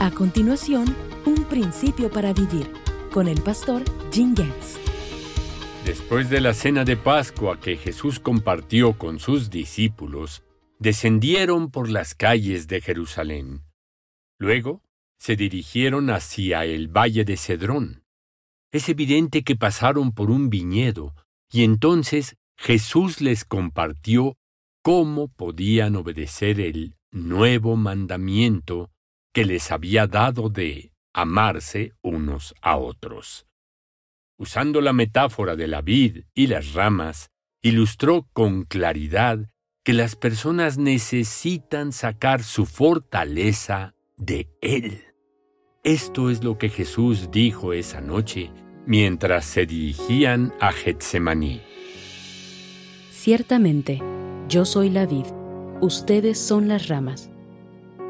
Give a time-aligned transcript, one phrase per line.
[0.00, 0.94] A continuación,
[1.26, 2.72] un principio para vivir
[3.12, 4.78] con el pastor Jim Getz.
[5.84, 10.44] Después de la cena de Pascua que Jesús compartió con sus discípulos,
[10.78, 13.64] descendieron por las calles de Jerusalén.
[14.38, 14.84] Luego
[15.18, 18.04] se dirigieron hacia el valle de Cedrón.
[18.70, 21.16] Es evidente que pasaron por un viñedo,
[21.50, 24.36] y entonces Jesús les compartió
[24.80, 28.92] cómo podían obedecer el nuevo mandamiento
[29.38, 33.46] que les había dado de amarse unos a otros.
[34.36, 37.30] Usando la metáfora de la vid y las ramas,
[37.62, 39.48] ilustró con claridad
[39.84, 45.04] que las personas necesitan sacar su fortaleza de Él.
[45.84, 48.50] Esto es lo que Jesús dijo esa noche
[48.86, 51.62] mientras se dirigían a Getsemaní.
[53.12, 54.02] Ciertamente,
[54.48, 55.26] yo soy la vid,
[55.80, 57.30] ustedes son las ramas.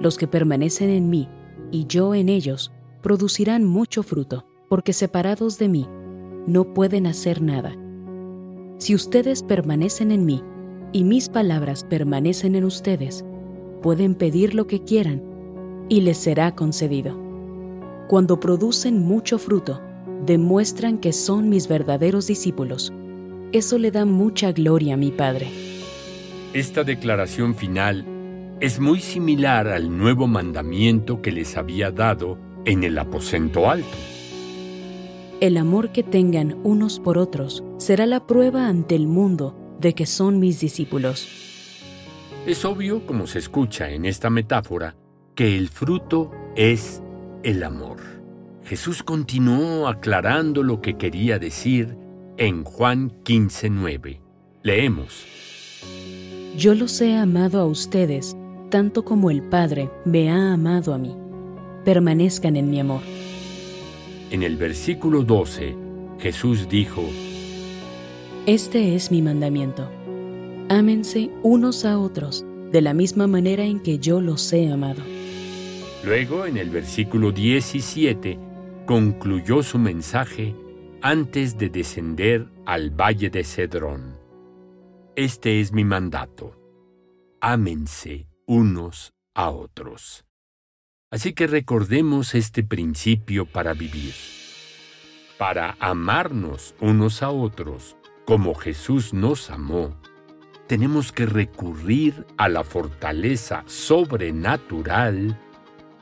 [0.00, 1.28] Los que permanecen en mí
[1.70, 2.72] y yo en ellos
[3.02, 5.86] producirán mucho fruto, porque separados de mí
[6.46, 7.76] no pueden hacer nada.
[8.78, 10.42] Si ustedes permanecen en mí
[10.92, 13.24] y mis palabras permanecen en ustedes,
[13.82, 15.22] pueden pedir lo que quieran
[15.88, 17.18] y les será concedido.
[18.08, 19.80] Cuando producen mucho fruto,
[20.24, 22.92] demuestran que son mis verdaderos discípulos.
[23.52, 25.48] Eso le da mucha gloria a mi Padre.
[26.52, 28.04] Esta declaración final
[28.60, 33.88] es muy similar al nuevo mandamiento que les había dado en el aposento alto.
[35.40, 40.04] El amor que tengan unos por otros será la prueba ante el mundo de que
[40.04, 41.26] son mis discípulos.
[42.46, 44.94] Es obvio, como se escucha en esta metáfora,
[45.34, 47.02] que el fruto es
[47.42, 47.96] el amor.
[48.64, 51.96] Jesús continuó aclarando lo que quería decir
[52.36, 54.20] en Juan 15:9.
[54.62, 55.24] Leemos.
[56.58, 58.36] Yo los he amado a ustedes
[58.70, 61.14] tanto como el Padre me ha amado a mí.
[61.84, 63.02] Permanezcan en mi amor.
[64.30, 65.76] En el versículo 12,
[66.18, 67.02] Jesús dijo,
[68.46, 69.90] Este es mi mandamiento.
[70.68, 75.02] Ámense unos a otros de la misma manera en que yo los he amado.
[76.04, 78.38] Luego, en el versículo 17,
[78.86, 80.54] concluyó su mensaje
[81.02, 84.16] antes de descender al valle de Cedrón.
[85.16, 86.56] Este es mi mandato.
[87.40, 90.24] Ámense unos a otros.
[91.12, 94.12] Así que recordemos este principio para vivir.
[95.38, 99.96] Para amarnos unos a otros como Jesús nos amó,
[100.66, 105.38] tenemos que recurrir a la fortaleza sobrenatural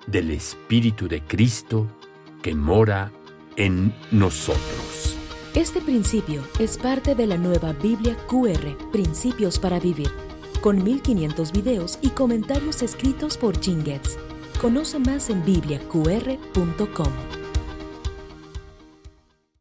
[0.07, 1.87] del Espíritu de Cristo
[2.43, 3.13] que mora
[3.57, 5.19] en nosotros.
[5.55, 10.11] Este principio es parte de la nueva Biblia QR, Principios para Vivir
[10.61, 13.83] con 1500 videos y comentarios escritos por Jim
[14.61, 17.38] Conoce más en bibliaqr.com.